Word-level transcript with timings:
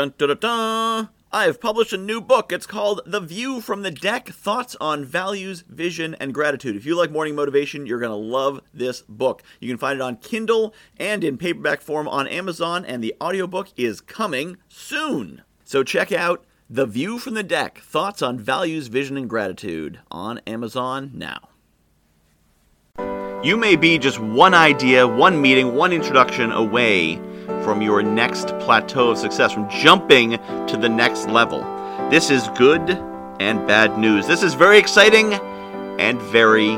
Dun 0.00 0.14
dun 0.16 0.28
dun 0.28 0.38
dun! 0.38 1.08
I've 1.30 1.60
published 1.60 1.92
a 1.92 1.98
new 1.98 2.22
book. 2.22 2.52
It's 2.52 2.64
called 2.64 3.02
The 3.04 3.20
View 3.20 3.60
from 3.60 3.82
the 3.82 3.90
Deck 3.90 4.30
Thoughts 4.30 4.74
on 4.80 5.04
Values, 5.04 5.62
Vision, 5.68 6.16
and 6.18 6.32
Gratitude. 6.32 6.74
If 6.74 6.86
you 6.86 6.96
like 6.96 7.10
morning 7.10 7.34
motivation, 7.34 7.84
you're 7.84 7.98
going 7.98 8.08
to 8.08 8.16
love 8.16 8.62
this 8.72 9.02
book. 9.02 9.42
You 9.60 9.68
can 9.68 9.76
find 9.76 9.98
it 9.98 10.02
on 10.02 10.16
Kindle 10.16 10.72
and 10.96 11.22
in 11.22 11.36
paperback 11.36 11.82
form 11.82 12.08
on 12.08 12.26
Amazon, 12.28 12.86
and 12.86 13.04
the 13.04 13.14
audiobook 13.20 13.68
is 13.76 14.00
coming 14.00 14.56
soon. 14.70 15.42
So 15.64 15.82
check 15.82 16.12
out 16.12 16.46
The 16.70 16.86
View 16.86 17.18
from 17.18 17.34
the 17.34 17.42
Deck 17.42 17.80
Thoughts 17.80 18.22
on 18.22 18.38
Values, 18.38 18.86
Vision, 18.86 19.18
and 19.18 19.28
Gratitude 19.28 20.00
on 20.10 20.38
Amazon 20.46 21.10
now. 21.12 21.50
You 23.44 23.58
may 23.58 23.76
be 23.76 23.98
just 23.98 24.18
one 24.18 24.54
idea, 24.54 25.06
one 25.06 25.42
meeting, 25.42 25.74
one 25.74 25.92
introduction 25.92 26.52
away 26.52 27.20
from 27.64 27.82
your 27.82 28.02
next 28.02 28.48
plateau 28.60 29.10
of 29.10 29.18
success, 29.18 29.52
from 29.52 29.68
jumping 29.68 30.32
to 30.66 30.76
the 30.76 30.88
next 30.88 31.28
level. 31.28 31.60
This 32.10 32.30
is 32.30 32.48
good 32.56 32.90
and 33.40 33.66
bad 33.66 33.98
news. 33.98 34.26
This 34.26 34.42
is 34.42 34.54
very 34.54 34.78
exciting 34.78 35.34
and 35.98 36.20
very 36.20 36.76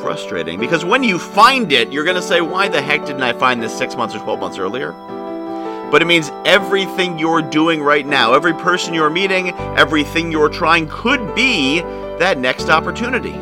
frustrating 0.00 0.58
because 0.58 0.84
when 0.84 1.02
you 1.02 1.18
find 1.18 1.72
it, 1.72 1.92
you're 1.92 2.04
going 2.04 2.16
to 2.16 2.22
say, 2.22 2.40
Why 2.40 2.68
the 2.68 2.80
heck 2.80 3.04
didn't 3.04 3.22
I 3.22 3.32
find 3.32 3.62
this 3.62 3.76
six 3.76 3.96
months 3.96 4.14
or 4.14 4.18
12 4.20 4.40
months 4.40 4.58
earlier? 4.58 4.92
But 5.90 6.02
it 6.02 6.04
means 6.04 6.30
everything 6.44 7.18
you're 7.18 7.42
doing 7.42 7.82
right 7.82 8.06
now, 8.06 8.32
every 8.32 8.54
person 8.54 8.94
you're 8.94 9.10
meeting, 9.10 9.50
everything 9.76 10.30
you're 10.30 10.48
trying 10.48 10.88
could 10.88 11.34
be 11.34 11.80
that 12.18 12.38
next 12.38 12.68
opportunity. 12.68 13.32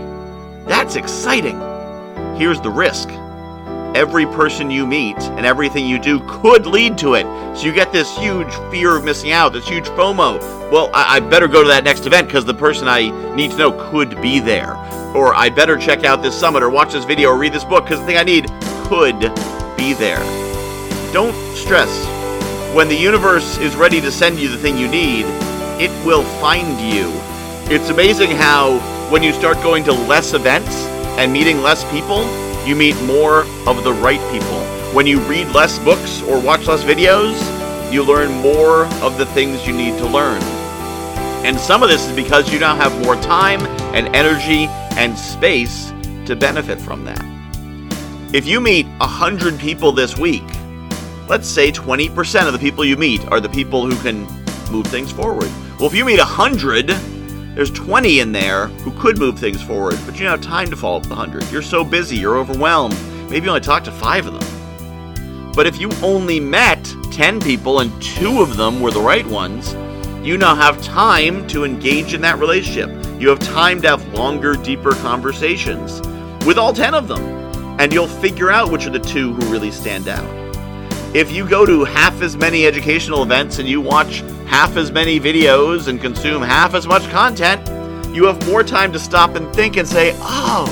That's 0.65 0.97
exciting. 0.97 1.59
Here's 2.37 2.61
the 2.61 2.71
risk 2.71 3.11
every 3.97 4.27
person 4.27 4.71
you 4.71 4.87
meet 4.87 5.17
and 5.21 5.45
everything 5.47 5.87
you 5.87 5.99
do 5.99 6.21
could 6.29 6.67
lead 6.67 6.99
to 6.99 7.15
it. 7.15 7.25
So 7.57 7.67
you 7.67 7.73
get 7.73 7.93
this 7.93 8.17
huge 8.17 8.53
fear 8.71 8.97
of 8.97 9.05
missing 9.05 9.33
out, 9.33 9.53
this 9.53 9.69
huge 9.69 9.87
FOMO. 9.89 10.39
Well, 10.71 10.91
I, 10.93 11.17
I 11.17 11.21
better 11.21 11.49
go 11.49 11.63
to 11.63 11.69
that 11.69 11.85
next 11.85 12.07
event 12.07 12.29
because 12.29 12.45
the 12.45 12.55
person 12.55 12.89
I 12.89 13.11
need 13.35 13.53
to 13.53 13.57
know 13.57 13.91
could 13.91 14.21
be 14.21 14.41
there. 14.41 14.75
Or 15.15 15.35
I 15.35 15.49
better 15.49 15.77
check 15.77 16.05
out 16.05 16.23
this 16.23 16.39
summit 16.39 16.63
or 16.63 16.71
watch 16.71 16.93
this 16.93 17.05
video 17.05 17.31
or 17.31 17.39
read 17.39 17.53
this 17.53 17.65
book 17.65 17.85
because 17.85 18.01
the 18.01 18.07
thing 18.07 18.17
I 18.17 18.23
need 18.23 18.47
could 18.85 19.21
be 19.77 19.95
there. 19.95 20.21
Don't 21.13 21.35
stress. 21.57 21.89
When 22.75 22.89
the 22.89 22.97
universe 22.97 23.59
is 23.59 23.75
ready 23.77 24.01
to 24.01 24.13
send 24.13 24.39
you 24.39 24.49
the 24.49 24.59
thing 24.59 24.77
you 24.77 24.89
need, 24.89 25.25
it 25.81 25.91
will 26.05 26.25
find 26.41 26.79
you. 26.81 27.11
It's 27.75 27.89
amazing 27.89 28.31
how 28.31 28.79
when 29.11 29.23
you 29.23 29.33
start 29.33 29.57
going 29.63 29.85
to 29.85 29.93
less 29.93 30.35
events 30.35 30.75
and 31.19 31.33
meeting 31.33 31.63
less 31.63 31.83
people, 31.91 32.25
you 32.69 32.77
meet 32.77 33.01
more 33.03 33.45
of 33.67 33.83
the 33.83 33.93
right 33.95 34.21
people. 34.31 34.61
When 34.95 35.07
you 35.07 35.21
read 35.21 35.49
less 35.55 35.79
books 35.79 36.23
or 36.23 36.39
watch 36.39 36.67
less 36.67 36.85
videos, 36.85 37.35
you 37.91 38.05
learn 38.05 38.31
more 38.43 38.85
of 39.03 39.17
the 39.17 39.25
things 39.27 39.67
you 39.67 39.73
need 39.73 39.97
to 39.99 40.07
learn. 40.07 40.43
And 41.47 41.59
some 41.59 41.83
of 41.83 41.89
this 41.89 42.07
is 42.07 42.15
because 42.15 42.53
you 42.53 42.59
now 42.59 42.77
have 42.77 42.93
more 43.05 43.17
time 43.17 43.63
and 43.95 44.15
energy 44.15 44.67
and 44.99 45.19
space 45.19 45.91
to 46.27 46.37
benefit 46.37 46.79
from 46.79 47.07
that. 47.07 47.25
If 48.35 48.47
you 48.47 48.61
meet 48.61 48.85
100 48.99 49.59
people 49.59 49.91
this 49.91 50.19
week, 50.19 50.45
let's 51.27 51.49
say 51.49 51.73
20% 51.73 52.47
of 52.47 52.53
the 52.53 52.59
people 52.59 52.85
you 52.85 52.99
meet 52.99 53.25
are 53.29 53.41
the 53.41 53.49
people 53.49 53.91
who 53.91 53.97
can 54.03 54.27
move 54.71 54.87
things 54.89 55.11
forward. 55.11 55.51
Well, 55.79 55.87
if 55.87 55.95
you 55.95 56.05
meet 56.05 56.19
100, 56.19 56.91
there's 57.59 57.73
20 57.73 58.21
in 58.21 58.31
there 58.31 58.69
who 58.69 58.93
could 58.93 59.19
move 59.19 59.37
things 59.37 59.61
forward, 59.61 59.99
but 60.07 60.15
you 60.15 60.21
don't 60.25 60.31
have 60.31 60.41
time 60.41 60.71
to 60.71 60.77
follow 60.77 60.99
up 60.99 61.03
the 61.03 61.09
100. 61.09 61.51
You're 61.51 61.61
so 61.61 61.83
busy, 61.83 62.17
you're 62.17 62.39
overwhelmed. 62.39 62.97
Maybe 63.29 63.47
you 63.47 63.49
only 63.49 63.61
talk 63.61 63.83
to 63.83 63.91
five 63.91 64.29
of 64.29 64.39
them. 64.39 65.53
But 65.57 65.67
if 65.67 65.81
you 65.81 65.91
only 66.01 66.39
met 66.39 66.85
10 67.11 67.41
people 67.41 67.81
and 67.81 67.91
two 68.01 68.43
of 68.43 68.57
them 68.57 68.81
were 68.81 68.93
the 68.93 69.01
right 69.01 69.27
ones, 69.27 69.75
you 70.25 70.39
now 70.39 70.55
have 70.55 70.81
time 70.85 71.49
to 71.49 71.65
engage 71.65 72.15
in 72.15 72.21
that 72.21 72.39
relationship. 72.39 72.91
You 73.21 73.29
have 73.31 73.41
time 73.41 73.83
to 73.83 73.89
have 73.89 74.15
longer, 74.15 74.55
deeper 74.55 74.93
conversations 74.93 76.01
with 76.47 76.59
all 76.59 76.73
10 76.73 76.95
of 76.95 77.09
them. 77.09 77.21
And 77.81 77.93
you'll 77.93 78.07
figure 78.07 78.53
out 78.53 78.71
which 78.71 78.87
are 78.87 78.91
the 78.91 79.01
two 79.01 79.35
who 79.35 79.51
really 79.51 79.73
stand 79.73 80.07
out. 80.07 80.33
If 81.13 81.33
you 81.33 81.45
go 81.49 81.67
to 81.67 81.83
half 81.83 82.23
as 82.23 82.37
many 82.37 82.67
educational 82.67 83.25
events 83.25 83.59
and 83.59 83.69
you 83.69 83.81
watch 83.81 84.23
half 84.49 84.79
as 84.79 84.91
many 84.91 85.21
videos 85.21 85.89
and 85.89 86.01
consume 86.01 86.41
half 86.41 86.75
as 86.75 86.87
much 86.87 87.07
content, 87.11 87.61
you 88.17 88.25
have 88.25 88.45
more 88.47 88.65
time 88.65 88.91
to 88.91 88.99
stop 88.99 89.35
and 89.35 89.55
think 89.55 89.77
and 89.77 89.87
say, 89.87 90.13
oh, 90.21 90.67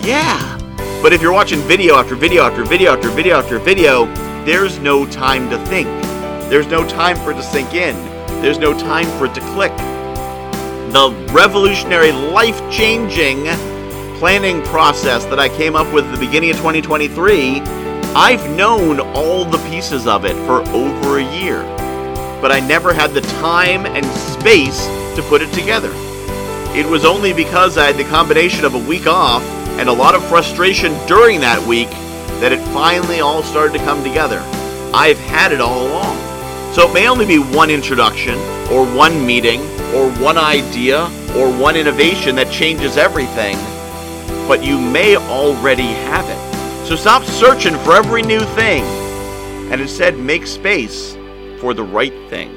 yeah. 0.00 0.56
But 1.02 1.12
if 1.12 1.20
you're 1.20 1.32
watching 1.32 1.58
video 1.62 1.96
after 1.96 2.14
video 2.14 2.44
after 2.44 2.64
video 2.64 2.92
after 2.92 3.10
video 3.10 3.36
after 3.36 3.58
video, 3.58 4.06
there's 4.44 4.78
no 4.78 5.04
time 5.06 5.50
to 5.50 5.58
think. 5.66 5.88
There's 6.48 6.68
no 6.68 6.86
time 6.86 7.16
for 7.16 7.32
it 7.32 7.34
to 7.34 7.42
sink 7.42 7.74
in. 7.74 7.96
There's 8.40 8.58
no 8.58 8.78
time 8.78 9.06
for 9.18 9.26
it 9.26 9.34
to 9.34 9.40
click. 9.54 9.76
The 10.92 11.12
revolutionary, 11.32 12.12
life 12.12 12.58
changing 12.70 13.44
planning 14.18 14.62
process 14.66 15.24
that 15.24 15.40
I 15.40 15.48
came 15.48 15.74
up 15.74 15.92
with 15.92 16.04
at 16.04 16.14
the 16.14 16.24
beginning 16.24 16.50
of 16.50 16.56
2023, 16.58 17.60
I've 18.14 18.48
known 18.56 19.00
all 19.00 19.44
the 19.44 19.58
pieces 19.68 20.06
of 20.06 20.24
it 20.24 20.34
for 20.46 20.62
over 20.68 21.18
a 21.18 21.38
year 21.38 21.79
but 22.40 22.52
I 22.52 22.60
never 22.60 22.92
had 22.92 23.12
the 23.12 23.20
time 23.20 23.86
and 23.86 24.04
space 24.06 24.86
to 25.16 25.24
put 25.28 25.42
it 25.42 25.52
together. 25.52 25.90
It 26.74 26.86
was 26.86 27.04
only 27.04 27.32
because 27.32 27.76
I 27.76 27.86
had 27.86 27.96
the 27.96 28.04
combination 28.04 28.64
of 28.64 28.74
a 28.74 28.78
week 28.78 29.06
off 29.06 29.42
and 29.78 29.88
a 29.88 29.92
lot 29.92 30.14
of 30.14 30.24
frustration 30.28 30.92
during 31.06 31.40
that 31.40 31.66
week 31.66 31.90
that 32.40 32.52
it 32.52 32.60
finally 32.72 33.20
all 33.20 33.42
started 33.42 33.78
to 33.78 33.84
come 33.84 34.02
together. 34.02 34.38
I've 34.94 35.18
had 35.18 35.52
it 35.52 35.60
all 35.60 35.86
along. 35.86 36.16
So 36.74 36.88
it 36.88 36.94
may 36.94 37.08
only 37.08 37.26
be 37.26 37.38
one 37.38 37.70
introduction, 37.70 38.34
or 38.70 38.86
one 38.86 39.26
meeting, 39.26 39.60
or 39.94 40.10
one 40.22 40.38
idea, 40.38 41.04
or 41.36 41.50
one 41.50 41.76
innovation 41.76 42.36
that 42.36 42.50
changes 42.52 42.96
everything, 42.96 43.56
but 44.46 44.62
you 44.64 44.80
may 44.80 45.16
already 45.16 45.82
have 45.82 46.24
it. 46.28 46.86
So 46.86 46.96
stop 46.96 47.24
searching 47.24 47.74
for 47.78 47.94
every 47.94 48.22
new 48.22 48.40
thing 48.40 48.84
and 49.72 49.80
instead 49.80 50.18
make 50.18 50.46
space 50.46 51.16
for 51.60 51.74
the 51.74 51.82
right 51.82 52.14
thing. 52.30 52.56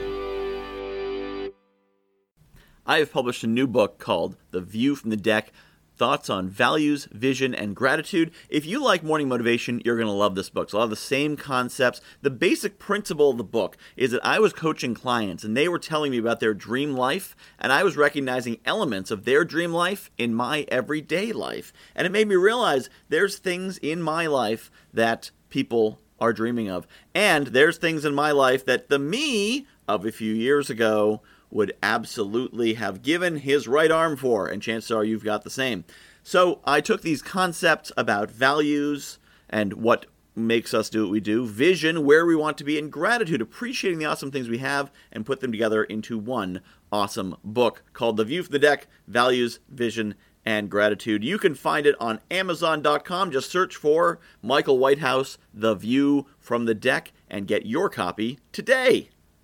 I 2.85 2.99
have 2.99 3.11
published 3.11 3.43
a 3.43 3.47
new 3.47 3.67
book 3.67 3.99
called 3.99 4.37
The 4.51 4.61
View 4.61 4.95
from 4.95 5.09
the 5.09 5.17
Deck 5.17 5.51
Thoughts 5.95 6.29
on 6.29 6.49
Values, 6.49 7.07
Vision, 7.11 7.53
and 7.53 7.75
Gratitude. 7.75 8.31
If 8.49 8.65
you 8.65 8.81
like 8.81 9.03
morning 9.03 9.27
motivation, 9.27 9.81
you're 9.83 9.97
going 9.97 10.07
to 10.07 10.13
love 10.13 10.35
this 10.35 10.49
book. 10.49 10.65
It's 10.65 10.73
a 10.73 10.77
lot 10.77 10.85
of 10.85 10.89
the 10.89 10.95
same 10.95 11.35
concepts. 11.35 11.99
The 12.21 12.29
basic 12.29 12.79
principle 12.79 13.29
of 13.29 13.37
the 13.37 13.43
book 13.43 13.77
is 13.95 14.11
that 14.11 14.25
I 14.25 14.39
was 14.39 14.53
coaching 14.53 14.93
clients 14.93 15.43
and 15.43 15.55
they 15.55 15.67
were 15.67 15.79
telling 15.79 16.11
me 16.11 16.17
about 16.17 16.39
their 16.39 16.53
dream 16.53 16.93
life, 16.93 17.35
and 17.59 17.71
I 17.71 17.83
was 17.83 17.97
recognizing 17.97 18.59
elements 18.65 19.11
of 19.11 19.25
their 19.25 19.43
dream 19.43 19.73
life 19.73 20.11
in 20.17 20.33
my 20.33 20.65
everyday 20.69 21.33
life. 21.33 21.73
And 21.93 22.07
it 22.07 22.11
made 22.11 22.27
me 22.29 22.35
realize 22.35 22.89
there's 23.09 23.37
things 23.37 23.77
in 23.79 24.01
my 24.01 24.27
life 24.27 24.71
that 24.93 25.31
people 25.49 25.99
are 26.19 26.33
dreaming 26.33 26.69
of. 26.69 26.87
And 27.13 27.47
there's 27.47 27.77
things 27.77 28.05
in 28.05 28.15
my 28.15 28.31
life 28.31 28.65
that 28.65 28.89
the 28.89 28.99
me 28.99 29.67
of 29.87 30.05
a 30.05 30.11
few 30.11 30.33
years 30.33 30.69
ago 30.69 31.21
would 31.49 31.73
absolutely 31.83 32.75
have 32.75 33.03
given 33.03 33.37
his 33.37 33.67
right 33.67 33.91
arm 33.91 34.17
for, 34.17 34.47
and 34.47 34.61
chances 34.61 34.91
are 34.91 35.03
you've 35.03 35.23
got 35.23 35.43
the 35.43 35.49
same. 35.49 35.85
So 36.23 36.61
I 36.65 36.81
took 36.81 37.01
these 37.01 37.21
concepts 37.21 37.91
about 37.95 38.31
values 38.31 39.19
and 39.49 39.73
what 39.73 40.07
makes 40.35 40.73
us 40.73 40.89
do 40.89 41.03
what 41.03 41.11
we 41.11 41.19
do, 41.19 41.45
vision, 41.45 42.05
where 42.05 42.25
we 42.25 42.35
want 42.35 42.57
to 42.57 42.63
be, 42.63 42.79
and 42.79 42.91
gratitude, 42.91 43.41
appreciating 43.41 43.99
the 43.99 44.05
awesome 44.05 44.31
things 44.31 44.49
we 44.49 44.57
have, 44.57 44.91
and 45.11 45.25
put 45.25 45.41
them 45.41 45.51
together 45.51 45.83
into 45.83 46.17
one 46.17 46.61
awesome 46.91 47.35
book 47.43 47.83
called 47.93 48.17
The 48.17 48.25
View 48.25 48.41
from 48.41 48.51
the 48.51 48.59
Deck 48.59 48.87
Values, 49.07 49.59
Vision, 49.69 50.15
and 50.45 50.69
gratitude. 50.69 51.23
You 51.23 51.37
can 51.37 51.55
find 51.55 51.85
it 51.85 51.95
on 51.99 52.19
Amazon.com. 52.29 53.31
Just 53.31 53.49
search 53.49 53.75
for 53.75 54.19
Michael 54.41 54.77
Whitehouse, 54.77 55.37
The 55.53 55.75
View 55.75 56.27
from 56.39 56.65
the 56.65 56.75
Deck, 56.75 57.11
and 57.29 57.47
get 57.47 57.65
your 57.65 57.89
copy 57.89 58.39
today. 58.51 59.09